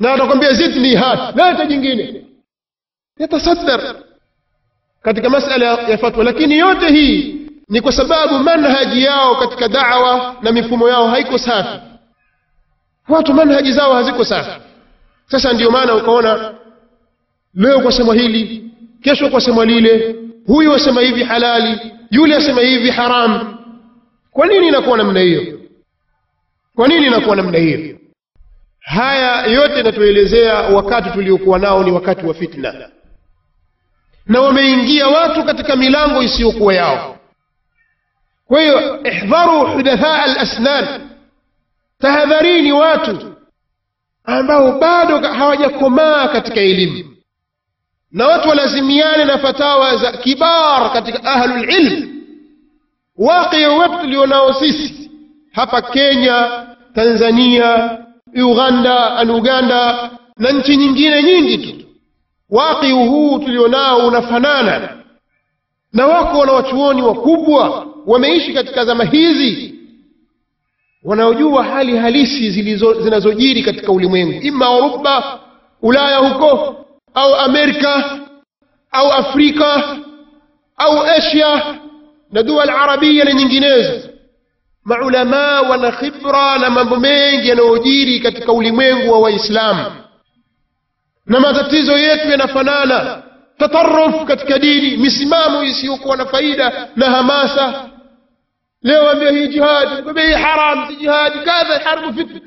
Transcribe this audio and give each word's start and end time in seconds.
na 0.00 0.12
atakwambia 0.14 0.52
zidni 0.52 0.94
hat 0.94 1.36
leta 1.36 1.66
jingine. 1.66 2.24
Yatasaddar 3.18 3.96
katika 5.02 5.30
masala 5.30 5.64
ya 5.66 5.98
fatwa 5.98 6.24
lakini 6.24 6.58
yote 6.58 6.88
hii 6.88 7.34
ni 7.68 7.80
kwa 7.80 7.92
sababu 7.92 8.38
manhaji 8.38 9.04
yao 9.04 9.34
katika 9.36 9.68
dawa 9.68 10.36
na 10.42 10.52
mifumo 10.52 10.88
yao 10.88 11.08
haiko 11.08 11.38
safi. 11.38 11.80
Watu 13.08 13.34
manhaji 13.34 13.72
zao 13.72 13.94
haziko 13.94 14.24
safi. 14.24 14.60
Sasa 15.26 15.52
ndio 15.52 15.70
maana 15.70 15.94
ukaona 15.94 16.54
leo 17.54 17.80
kwa 17.80 17.92
sema 17.92 18.14
hili 18.14 18.70
kesho 19.02 19.28
kwa 19.30 19.40
sema 19.40 19.64
lile 19.64 20.16
huyu 20.46 20.74
asema 20.74 21.00
hivi 21.00 21.22
halali 21.24 21.80
yule 22.10 22.36
asema 22.36 22.60
hivi 22.60 22.90
haramu 22.90 23.58
kwa 24.30 24.46
nini 24.46 24.68
inakuwa 24.68 24.98
namna 24.98 25.20
hiyo? 25.20 25.58
Kwa 26.74 26.88
nini 26.88 27.06
inakuwa 27.06 27.36
namna 27.36 27.58
hiyo 27.58 27.97
haya 28.80 29.46
yote 29.46 29.82
natuelezea 29.82 30.54
wakati 30.54 31.10
tuliokuwa 31.10 31.58
nao 31.58 31.84
ni 31.84 31.90
wakati 31.90 32.26
wa 32.26 32.34
fitna. 32.34 32.90
Na 34.26 34.40
wameingia 34.40 35.08
watu 35.08 35.44
katika 35.44 35.76
milango 35.76 36.22
isiyokuwa 36.22 36.74
yao. 36.74 37.18
Kwa 38.46 38.60
hiyo 38.60 39.02
ihdharu 39.02 39.66
hudathaa 39.66 40.22
alasnan 40.22 41.10
tahadharini 41.98 42.72
watu 42.72 43.34
ambao 44.24 44.78
bado 44.78 45.18
hawajakomaa 45.32 46.28
katika 46.28 46.60
elimu. 46.60 47.16
Na 48.12 48.26
watu 48.26 48.48
walazimiane 48.48 49.24
na 49.24 49.38
fatawa 49.38 49.96
za 49.96 50.12
kibar 50.12 50.92
katika 50.92 51.24
ahlulilm 51.24 52.18
Waqia 53.18 53.68
wetu 53.72 53.98
tulionao 53.98 54.52
sisi 54.54 55.10
hapa 55.52 55.82
kenya 55.82 56.66
tanzania 56.94 57.98
uganda 58.42 59.24
na 59.24 59.34
uganda 59.34 60.10
na 60.36 60.50
nchi 60.50 60.76
nyingine 60.76 61.22
nyingi 61.22 61.58
tu. 61.58 61.86
Waqi 62.50 62.90
huu 62.90 63.38
tulionao 63.38 64.06
unafanana. 64.06 64.88
Na 65.92 66.06
wako 66.06 66.38
wanawachuoni 66.38 67.02
wakubwa 67.02 67.86
wameishi 68.06 68.52
katika 68.52 68.84
zama 68.84 69.04
hizi 69.04 69.74
wanaojua 71.04 71.64
hali 71.64 71.96
halisi 71.96 72.50
zinazojiri 73.02 73.62
katika 73.62 73.92
ulimwengu. 73.92 74.42
Ima 74.46 74.76
uruba 74.76 75.40
ulaya 75.82 76.16
huko 76.18 76.76
au 77.14 77.34
amerika 77.34 78.18
au 78.92 79.12
afrika 79.12 79.96
au 80.76 81.02
asia 81.02 81.78
na 82.32 82.42
dual 82.42 82.70
arabia 82.70 83.24
na 83.24 83.32
nyinginezo 83.32 84.07
maulamaa 84.84 85.60
wana 85.62 85.90
khibra 85.92 86.58
na 86.58 86.70
mambo 86.70 86.96
mengi 86.96 87.48
yanayojiri 87.48 88.20
katika 88.20 88.52
ulimwengu 88.52 89.12
wa 89.12 89.18
waislamu 89.18 89.84
na 91.26 91.40
matatizo 91.40 91.98
yetu 91.98 92.28
yanafanana 92.30 93.22
tataruf 93.58 94.24
katika 94.24 94.58
dini 94.58 94.96
misimamo 94.96 95.62
isiyokuwa 95.64 96.16
na 96.16 96.26
faida 96.26 96.88
na 96.96 97.06
hamasa 97.10 97.88
leo 98.82 99.10
ambia 99.10 99.30
hii 99.30 99.48
jihadi 99.48 100.02
kwambia 100.02 100.24
hii 100.26 100.42
haram 100.42 100.88
si 100.88 100.96
jihadi 100.96 101.38
kadha 101.38 101.78
harbu 101.84 102.12
fitna 102.18 102.40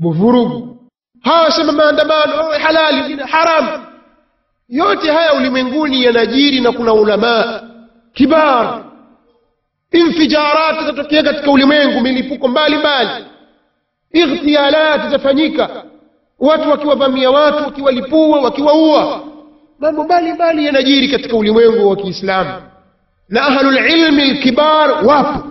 vurugu 0.00 0.78
hawa 1.22 1.50
sema 1.50 1.72
maandamano 1.72 2.42
halali 2.42 3.16
haram 3.16 3.84
yote 4.68 5.10
haya 5.12 5.34
ulimwenguni 5.34 6.04
yanajiri 6.04 6.60
na 6.60 6.72
kuna 6.72 6.92
ulamaa 6.92 7.62
kibar 8.12 8.84
infijarat 9.94 10.80
zitatokea 10.80 11.22
katika 11.22 11.50
ulimwengu 11.50 12.00
milipuko 12.00 12.48
mbalimbali. 12.48 13.24
Ightialat 14.12 15.04
zitafanyika. 15.04 15.84
Watu 16.38 16.70
wakiwavamia 16.70 17.30
watu 17.30 17.64
wakiwalipua 17.64 18.40
wakiwaua. 18.40 19.22
Mambo 19.78 20.04
mbalimbali 20.04 20.66
yanajiri 20.66 21.08
katika 21.08 21.36
ulimwengu 21.36 21.88
wa 21.88 21.96
kiislamu. 21.96 22.50
Na 23.28 23.42
ahlulilmi 23.46 24.24
lkibar 24.24 25.06
wapo. 25.06 25.48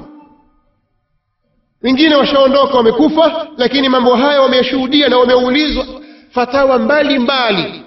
Wengine 1.84 2.16
washaondoka 2.16 2.78
wamekufa 2.78 3.48
lakini 3.58 3.90
mambo 3.90 4.16
haya 4.16 4.42
wameyashuhudia 4.42 5.10
na 5.10 5.18
wameulizwa 5.18 5.86
fatawa 6.32 6.80
mbalimbali. 6.80 7.58
Mbali, 7.64 7.82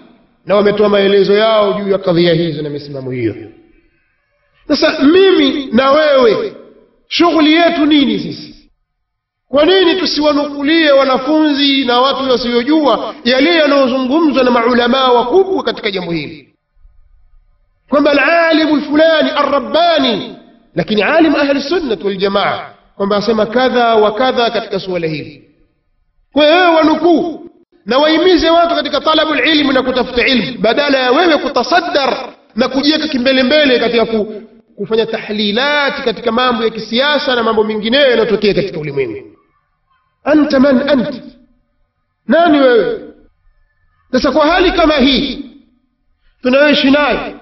na 0.47 0.57
wametoa 0.57 0.89
maelezo 0.89 1.35
yao 1.35 1.73
juu 1.73 1.91
ya 1.91 1.99
kadhia 1.99 2.35
hizo 2.35 2.63
na 2.63 2.71
misimamo 2.71 3.11
hiyo 3.11 3.35
sasa 4.69 4.99
mimi 5.05 5.67
na 5.73 5.91
wewe 5.91 6.57
shughuli 7.09 7.53
yetu 7.55 7.87
nini 7.87 8.19
sisi? 8.19 8.71
Kwa 9.49 9.65
nini 9.65 9.95
tusiwanukulie 9.97 10.91
wanafunzi 10.93 11.85
na 11.85 12.01
watu 12.01 12.31
wasiojua 12.31 13.15
yale 13.25 13.55
yanayozungumzwa 13.55 14.45
na 14.45 14.51
maulamaa 14.51 15.09
wakubwa 15.09 15.63
katika 15.65 15.91
jambo 15.91 16.13
hili? 16.13 16.55
Kwamba 17.89 18.11
alalimu 18.11 18.83
fulani 18.83 19.31
arrabbani 19.31 20.37
lakini 20.75 21.03
alim 21.03 21.35
ahli 21.37 21.61
sunnat 21.63 22.05
waljamaa 22.05 22.71
kwamba 22.97 23.17
asema 23.17 23.47
kadha 23.47 23.95
wa 23.95 24.13
kadha 24.15 24.51
katika 24.51 24.81
suala 24.81 25.07
hili. 25.07 25.51
Kwa 26.33 26.45
wewe 26.45 26.67
wanukuu 26.67 27.51
na 27.87 27.99
wahimize 27.99 28.51
watu 28.51 28.75
katika 28.75 29.01
talabu 29.01 29.35
lilmu 29.35 29.73
na 29.73 29.83
kutafuta 29.83 30.27
ilmu 30.27 30.59
badala 30.59 30.99
ya 30.99 31.13
wewe 31.13 31.37
kutasaddar 31.39 32.29
na 32.57 32.69
kujiweka 32.69 33.09
kimbelembele 33.09 33.79
katika 33.79 34.07
kufanya 34.77 35.07
tahlilati 35.07 36.03
katika 36.03 36.33
mambo 36.33 36.65
ya 36.65 36.71
kisiasa 36.71 37.35
na 37.35 37.43
mambo 37.43 37.65
mengineyo 37.65 38.11
yanayotokea 38.11 38.55
katika 38.55 38.81
ulimwengu. 38.81 39.37
Anta 40.25 40.61
man 40.61 40.89
ant? 40.91 41.23
Nani 42.29 42.59
wewe? 42.61 43.01
Sasa 44.13 44.33
kwa 44.33 44.47
hali 44.47 44.73
kama 44.73 44.95
hii 44.95 45.45
tunayoishi 46.43 46.91
nayo 46.91 47.41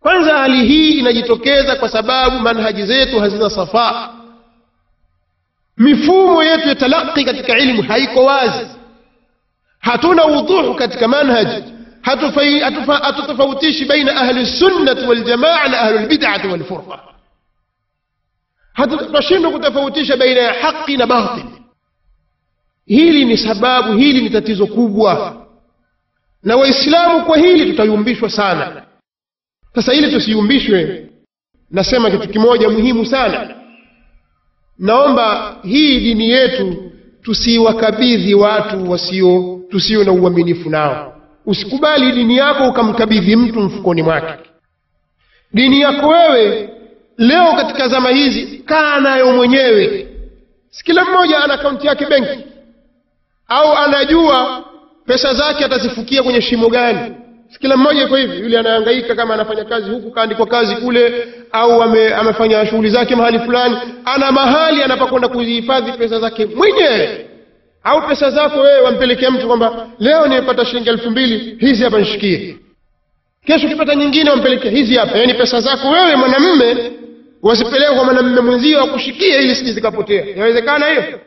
kwanza 0.00 0.38
hali 0.38 0.66
hii 0.66 0.90
inajitokeza 0.98 1.76
kwa 1.76 1.88
sababu 1.88 2.38
manhaji 2.38 2.82
zetu 2.86 3.20
hazina 3.20 3.50
safaa 3.50 4.10
mifumo 5.76 6.42
yetu 6.42 6.68
ya 6.68 6.74
talaqi 6.74 7.24
katika 7.24 7.58
ilmu 7.58 7.82
haiko 7.82 8.24
wazi. 8.24 8.66
Hatuna 9.78 10.24
wudhuhu 10.24 10.74
katika 10.74 11.08
manhaj 11.08 11.48
hatutofautishi 12.02 13.84
baina 13.84 14.16
ahli 14.16 14.46
sunnati 14.46 15.04
waljamaa 15.06 15.68
na 15.68 15.80
ahli 15.80 15.98
lbidati 15.98 16.46
walfurqa 16.48 16.98
hatutashindwa 18.72 19.50
kutofautisha 19.52 20.16
baina 20.16 20.40
ya 20.40 20.52
haqi 20.52 20.96
na 20.96 21.06
batil. 21.06 21.44
Hili 22.86 23.24
ni 23.24 23.36
sababu 23.36 23.96
hili 23.98 24.22
ni 24.22 24.30
tatizo 24.30 24.66
kubwa. 24.66 25.46
Na 26.42 26.56
waislamu 26.56 27.24
kwa 27.24 27.36
hili 27.38 27.70
tutayumbishwa 27.70 28.30
sana. 28.30 28.82
Sasa 29.74 29.92
ili 29.94 30.10
tusiyumbishwe 30.12 31.08
nasema 31.70 32.10
kitu 32.10 32.28
kimoja 32.28 32.68
muhimu 32.70 33.06
sana. 33.06 33.54
Naomba 34.78 35.56
hii 35.62 36.00
dini 36.00 36.30
yetu 36.30 36.92
tusiwakabidhi 37.22 38.34
watu 38.34 38.90
wasio 38.90 39.60
tusio 39.70 40.04
na 40.04 40.12
uaminifu 40.12 40.70
nao 40.70 41.21
usikubali 41.46 42.12
dini 42.12 42.36
yako 42.36 42.68
ukamkabidhi 42.68 43.36
mtu 43.36 43.60
mfukoni 43.60 44.02
mwake. 44.02 44.34
Dini 45.54 45.80
yako 45.80 46.08
wewe 46.08 46.70
leo 47.18 47.52
katika 47.52 47.88
zama 47.88 48.10
hizi 48.10 48.58
kaa 48.58 49.00
nayo 49.00 49.32
mwenyewe. 49.32 50.08
Si 50.70 50.84
kila 50.84 51.04
mmoja 51.04 51.44
ana 51.44 51.54
akaunti 51.54 51.86
yake 51.86 52.06
benki. 52.06 52.44
Au 53.48 53.76
anajua 53.76 54.64
pesa 55.06 55.34
zake 55.34 55.64
atazifukia 55.64 56.22
kwenye 56.22 56.40
shimo 56.40 56.68
gani. 56.68 57.14
Si 57.50 57.58
kila 57.58 57.76
mmoja 57.76 58.02
iko 58.02 58.16
hivi. 58.16 58.40
Yule 58.40 58.58
anahangaika 58.58 59.14
kama 59.14 59.34
anafanya 59.34 59.64
kazi 59.64 59.90
huku 59.90 60.10
kaandikwa 60.10 60.46
kazi 60.46 60.76
kule 60.76 61.28
au 61.52 61.82
ame, 61.82 62.14
amefanya 62.14 62.66
shughuli 62.66 62.90
zake 62.90 63.16
mahali 63.16 63.38
fulani. 63.38 63.76
Ana 64.04 64.32
mahali 64.32 64.82
anapokwenda 64.82 65.28
kuzihifadhi 65.28 65.92
pesa 65.92 66.20
zake 66.20 66.46
mwenyewe 66.46 67.26
au 67.84 68.08
pesa 68.08 68.30
zako 68.30 68.60
wewe 68.60 68.80
wampelekea 68.80 69.30
mtu 69.30 69.46
kwamba 69.46 69.86
leo 69.98 70.26
nimepata 70.26 70.64
shilingi 70.64 70.88
elfu 70.88 71.10
mbili 71.10 71.56
hizi 71.60 71.84
hapa 71.84 71.98
nishikie. 71.98 72.56
Kesho 73.46 73.66
ukipata 73.66 73.94
nyingine 73.94 74.30
wampelekea 74.30 74.70
hizi 74.70 74.96
hapa. 74.96 75.18
Yaani 75.18 75.34
pesa 75.34 75.60
zako 75.60 75.88
wewe 75.88 76.16
mwanamme 76.16 76.92
wasipeleke 77.42 77.94
kwa 77.94 78.04
mwanamme 78.04 78.40
mwenzio 78.40 78.82
akushikie 78.84 79.38
ili 79.42 79.54
siji 79.54 79.72
zikapotea. 79.72 80.26
Inawezekana 80.30 80.86
hiyo? 80.88 81.20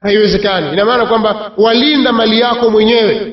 Haiwezekani. 0.00 0.72
Ina 0.72 0.84
maana 0.84 1.06
kwamba 1.06 1.52
walinda 1.56 2.12
mali 2.12 2.40
yako 2.40 2.70
mwenyewe. 2.70 3.32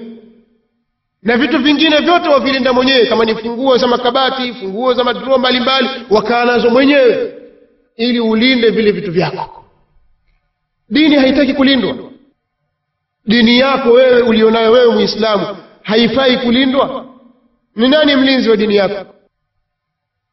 Na 1.24 1.38
vitu 1.38 1.60
vingine 1.60 1.98
vyote 1.98 2.30
wavilinda 2.30 2.74
mwenyewe 2.74 3.06
kama 3.06 3.26
ni 3.26 3.36
funguo 3.36 3.78
za 3.78 3.88
makabati 3.88 4.54
funguo 4.54 4.94
za 4.94 5.04
madroo 5.04 5.38
mbalimbali 5.38 5.90
wakaa 6.10 6.46
nazo 6.46 6.70
mwenyewe 6.70 7.34
ili 7.98 8.20
ulinde 8.20 8.70
vile 8.70 8.92
vitu 8.92 9.12
vyako 9.12 9.61
dini 10.92 11.16
haitaki 11.16 11.54
kulindwa. 11.54 11.96
Dini 13.26 13.60
yako 13.60 13.90
wewe 13.92 14.22
ulionayo 14.22 14.72
wewe 14.72 14.94
muislamu 14.94 15.58
haifai 15.84 16.38
kulindwa? 16.38 17.06
Ni 17.76 17.88
nani 17.88 18.16
mlinzi 18.16 18.50
wa 18.50 18.58
dini 18.58 18.76
yako? 18.76 19.14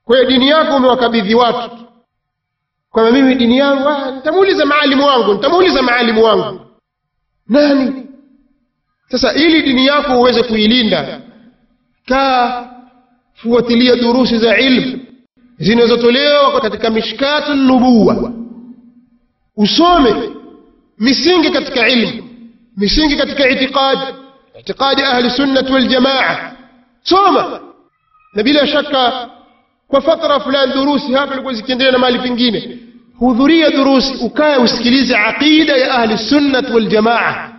Kwa 0.04 0.16
hiyo 0.16 0.28
dini 0.30 0.48
yako 0.48 0.76
umewakabidhi 0.76 1.34
watu 1.34 1.70
kwamba 2.90 3.12
mimi 3.12 3.34
dini 3.34 3.58
yangu 3.58 4.14
nitamuuliza 4.16 4.66
maalimu 4.66 5.06
wangu 5.06 5.34
nitamuuliza 5.34 5.82
maalimu 5.82 6.22
wangu. 6.24 6.60
Nani? 7.48 8.06
Sasa 9.10 9.34
ili 9.34 9.62
dini 9.62 9.86
yako 9.86 10.18
uweze 10.20 10.42
kuilinda 10.42 11.20
kaa 12.06 12.70
fuatilia 13.34 13.96
durusi 13.96 14.38
za 14.38 14.58
ilmu 14.58 14.98
zinazotolewa 15.58 16.60
katika 16.60 16.90
mishkatu 16.90 17.54
nubuwa. 17.54 18.32
Usome 19.56 20.14
misingi 21.00 21.50
katika 21.50 21.88
ilmu 21.88 22.22
misingi 22.76 23.16
katika 23.16 23.48
itiqadi 23.48 24.00
itiqadi 24.60 25.02
ahli 25.02 25.30
sunnati 25.30 25.72
waljamaa 25.72 26.52
soma 27.02 27.60
na 28.34 28.42
bila 28.42 28.66
shaka 28.66 29.30
kwa 29.88 30.00
fatra 30.00 30.40
fulani 30.40 30.72
durusi 30.72 31.12
hapa 31.12 31.32
ilikuwa 31.32 31.54
zikiendelea 31.54 31.92
na 31.92 31.98
mahali 31.98 32.18
pengine 32.18 32.78
hudhuria 33.18 33.70
durusi 33.70 34.14
ukaye 34.14 34.56
usikilize 34.56 35.16
aqida 35.16 35.76
ya 35.76 35.94
ahli 35.94 36.18
sunnati 36.18 36.72
waljamaa 36.72 37.52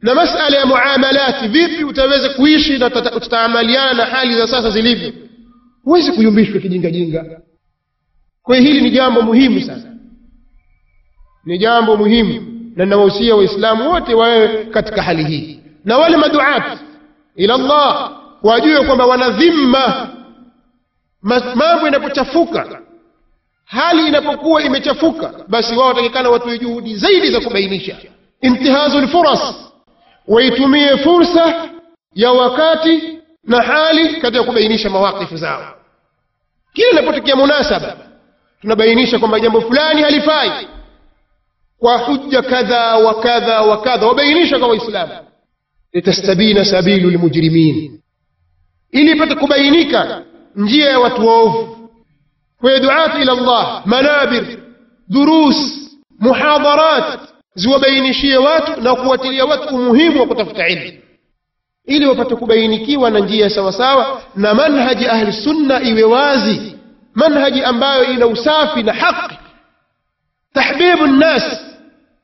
na 0.00 0.14
masala 0.14 0.56
ya 0.58 0.66
muamalati 0.66 1.48
vipi 1.48 1.84
utaweza 1.84 2.28
kuishi 2.28 2.78
na 2.78 2.90
tutaamaliana 2.90 3.94
na 3.94 4.04
hali 4.04 4.34
za 4.34 4.48
sasa 4.48 4.70
zilivyo 4.70 5.12
huwezi 5.84 6.12
kuyumbishwa 6.12 6.60
kijingajinga 6.60 7.40
kwa 8.42 8.56
hiyo 8.56 8.68
hili 8.72 8.80
ni 8.82 8.90
jambo 8.90 9.22
muhimu 9.22 9.60
sana 9.60 9.87
ni 11.48 11.58
jambo 11.58 11.96
muhimu 11.96 12.42
na 12.76 12.86
nawahusia 12.86 13.36
waislamu 13.36 13.90
wote 13.90 14.14
wawe 14.14 14.48
katika 14.64 15.02
hali 15.02 15.24
hii 15.24 15.60
na 15.84 15.98
wale 15.98 16.16
maduat 16.16 16.78
ila 17.36 17.54
Allah 17.54 18.12
wajue 18.42 18.84
kwamba 18.84 19.06
wana 19.06 19.30
dhimma 19.30 20.08
mambo 21.54 21.88
inapochafuka 21.88 22.80
hali 23.64 24.06
inapokuwa 24.08 24.62
imechafuka 24.62 25.34
basi 25.48 25.74
wao 25.76 25.88
watakikana 25.88 26.30
watoe 26.30 26.58
juhudi 26.58 26.96
zaidi 26.96 27.30
za 27.30 27.40
kubainisha 27.40 27.96
intihazu 28.40 28.98
lfuras 29.00 29.54
waitumie 30.26 30.96
fursa 30.96 31.68
ya 32.14 32.32
wakati 32.32 33.18
na 33.44 33.62
hali 33.62 34.08
katika 34.20 34.44
kubainisha 34.44 34.90
mawakifu 34.90 35.36
zao 35.36 35.74
kila 36.72 36.90
inapotokea 36.90 37.36
munasaba 37.36 37.96
tunabainisha 38.60 39.18
kwamba 39.18 39.40
jambo 39.40 39.60
fulani 39.60 40.02
halifai 40.02 40.50
kwa 41.78 41.98
hujja 41.98 42.42
kadha 42.42 42.96
wa 42.96 43.14
kadha 43.20 43.62
wa 43.62 43.80
kadha 43.80 44.06
wabainisha 44.06 44.58
kwa 44.58 44.68
waislamu 44.68 45.12
litastabina 45.92 46.64
sabilu 46.64 47.10
lmujrimin 47.10 48.00
ili 48.90 49.12
ipate 49.12 49.34
kubainika 49.34 50.22
njia 50.56 50.90
ya 50.90 50.98
watu 51.00 51.26
waovu 51.26 51.90
kwa 52.60 52.78
duati 52.80 53.22
ila 53.22 53.34
llah 53.34 53.82
manabir 53.86 54.58
durus 55.08 55.56
muhadharat 56.20 57.20
ziwabainishie 57.54 58.36
watu 58.36 58.80
na 58.80 58.94
kuwatilia 58.94 59.44
watu 59.44 59.74
umuhimu 59.74 60.20
wa 60.20 60.26
kutafuta 60.26 60.68
ilmu 60.68 60.98
ili 61.86 62.06
wapate 62.06 62.36
kubainikiwa 62.36 63.10
na 63.10 63.18
njia 63.18 63.50
sawasawa 63.50 64.22
na 64.36 64.54
manhaji 64.54 65.06
ahli 65.06 65.32
sunna 65.32 65.82
iwe 65.82 66.02
wazi 66.04 66.76
manhaji 67.14 67.62
ambayo 67.62 68.04
ina 68.04 68.26
usafi 68.26 68.82
na 68.82 68.92
haqi 68.92 69.38
tahbibu 70.52 71.06
nnas 71.06 71.60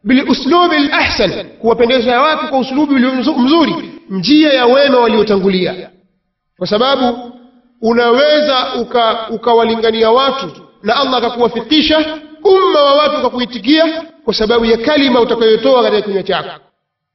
biluslubi 0.04 0.78
lahsan 0.78 1.44
kuwapendeza 1.50 2.20
watu 2.20 2.48
kwa 2.48 2.58
uslubi 2.58 2.94
ulio 2.94 3.12
mzuri 3.14 3.74
njia 4.10 4.52
ya 4.52 4.66
wema 4.66 4.98
waliotangulia 4.98 5.90
kwa 6.58 6.66
sababu 6.66 7.32
unaweza 7.82 8.74
ukawalingania 9.30 10.10
uka 10.10 10.22
watu 10.22 10.50
na 10.82 10.96
allah 10.96 11.14
akakuwafikisha 11.14 12.18
umma 12.44 12.82
wa 12.82 12.94
watu 12.94 13.16
ukakuitikia 13.18 14.02
kwa 14.24 14.34
sababu 14.34 14.64
ya 14.64 14.76
kalima 14.78 15.20
utakayotoa 15.20 15.82
katika 15.82 16.02
kinywa 16.02 16.22
chako 16.22 16.60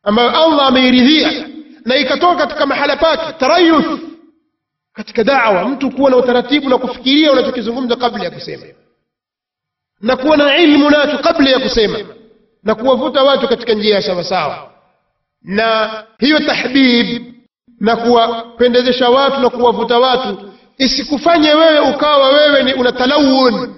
ambayo 0.03 0.29
allah 0.29 0.67
ameiridhia 0.67 1.47
na 1.85 1.95
ikatoka 1.95 2.35
katika 2.35 2.65
mahala 2.65 2.95
pake 2.97 3.33
tarayuf 3.39 3.85
katika 4.93 5.23
dawa 5.23 5.65
mtu 5.69 5.91
kuwa 5.91 6.09
na 6.11 6.17
utaratibu 6.17 6.69
na 6.69 6.77
kufikiria 6.77 7.31
unachokizungumza 7.31 7.95
kabla 7.95 8.23
ya 8.23 8.31
kusema 8.31 8.65
na 10.01 10.15
kuwa 10.15 10.37
na 10.37 10.57
ilmu 10.57 10.89
nacho 10.89 11.17
kabla 11.17 11.49
ya 11.49 11.59
kusema 11.59 11.97
na 12.63 12.75
kuwavuta 12.75 13.23
watu 13.23 13.47
katika 13.47 13.73
njia 13.73 13.95
ya 13.95 14.01
sawasawa. 14.01 14.71
Na 15.43 15.91
hiyo 16.19 16.39
tahbib 16.39 17.23
na 17.79 17.95
kuwapendezesha 17.95 19.09
watu 19.09 19.39
na 19.41 19.49
kuwavuta 19.49 19.99
watu 19.99 20.51
isikufanye 20.77 21.53
wewe 21.53 21.79
ukawa 21.79 22.29
wewe 22.29 22.63
ni 22.63 22.73
una 22.73 22.91
talawun. 22.91 23.75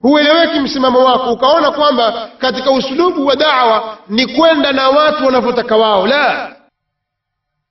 Hueleweki 0.00 0.60
msimamo 0.60 1.04
wako 1.04 1.32
ukaona 1.32 1.70
kwamba 1.70 2.30
katika 2.38 2.70
usulubu 2.70 3.26
wa 3.26 3.36
dawa 3.36 3.98
ni 4.08 4.26
kwenda 4.26 4.72
na 4.72 4.88
watu 4.88 5.24
wanavyotaka 5.26 5.76
wao. 5.76 6.06
La. 6.06 6.56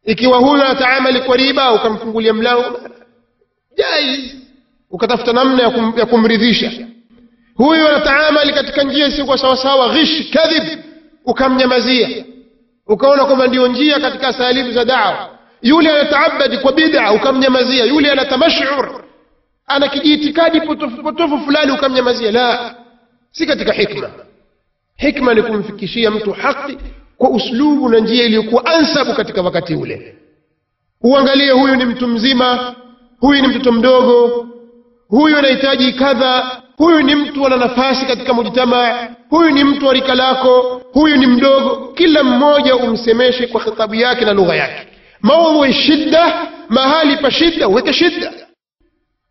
Ikiwa 0.05 0.37
huyo 0.37 0.65
anataamali 0.65 1.21
kwa 1.21 1.37
riba 1.37 1.73
ukamfungulia 1.73 2.33
mlango 2.33 2.79
jaiz 3.77 4.33
ukatafuta 4.91 5.33
namna 5.33 5.63
ya 5.97 6.05
kumridhisha 6.05 6.71
huyu 7.55 7.87
anataamali 7.87 8.53
katika 8.53 8.83
njia 8.83 9.07
isiyokuwa 9.07 9.37
sawasawa 9.37 9.89
ghish 9.89 10.29
kadhib 10.29 10.79
ukamnyamazia. 11.25 12.25
Ukaona 12.87 13.25
kwamba 13.25 13.47
ndio 13.47 13.67
njia 13.67 13.99
katika 13.99 14.33
salimu 14.33 14.71
za 14.71 14.85
dawa. 14.85 15.29
Yule 15.61 15.89
anataabadi 15.91 16.57
kwa 16.57 16.71
bid'a 16.73 17.11
ukamnyamazia. 17.13 17.85
Yule 17.85 18.11
anatamashur, 18.11 19.03
ana 19.67 19.87
kijiitikadi 19.87 20.61
potofu 20.61 21.03
potofu 21.03 21.37
fulani 21.39 21.71
ukamnyamazia. 21.71 22.31
La 22.31 22.75
si 23.31 23.45
katika 23.45 23.73
hikma. 23.73 24.09
Hikma 24.95 25.33
ni 25.33 25.41
kumfikishia 25.43 26.11
mtu 26.11 26.31
haki 26.31 26.77
kwa 27.17 27.29
uslubu 27.29 27.89
na 27.89 27.99
njia 27.99 28.23
iliyokuwa 28.25 28.65
ansabu 28.65 29.13
katika 29.13 29.41
wakati 29.41 29.75
ule. 29.75 30.15
Uangalie 31.01 31.51
huyu 31.51 31.75
ni 31.75 31.85
mtu 31.85 32.07
mzima 32.07 32.75
huyu 33.19 33.41
ni 33.41 33.47
mtoto 33.47 33.71
mdogo 33.71 34.47
huyu 35.07 35.37
anahitaji 35.37 35.93
kadha 35.93 36.61
huyu 36.81 37.01
ni 37.01 37.15
mtu 37.15 37.45
ana 37.45 37.57
nafasi 37.57 38.05
katika 38.05 38.33
mujtamaa. 38.33 39.07
Huyu 39.29 39.49
ni 39.51 39.63
mtu 39.63 39.85
wa 39.87 39.93
rika 39.93 40.15
lako. 40.15 40.81
Huyu 40.93 41.17
ni 41.17 41.27
mdogo. 41.27 41.87
Kila 41.95 42.23
mmoja 42.23 42.75
umsemeshe 42.75 43.47
kwa 43.47 43.61
khitabu 43.61 43.95
yake 43.95 44.25
na 44.25 44.33
lugha 44.33 44.55
yake. 44.55 44.87
Maudhui 45.21 45.73
shidda 45.73 46.47
mahali 46.69 47.17
pa 47.17 47.31
shidda 47.31 47.67
uweke 47.67 47.93
shidda. 47.93 48.33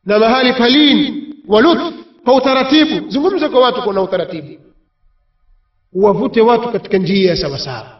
Na 0.04 0.18
mahali 0.18 0.52
pa 0.52 0.68
lini? 0.68 1.22
Wa 1.48 1.60
lutf, 1.60 1.94
pa 2.24 2.32
utaratibu. 2.34 3.10
Zungumza 3.10 3.48
kwa 3.48 3.60
watu 3.60 3.82
kuna 3.82 4.02
utaratibu. 4.02 4.48
Uwavute 5.92 6.40
watu 6.40 6.68
katika 6.68 6.98
njia 6.98 7.30
ya 7.30 7.36
sawasawa 7.36 7.99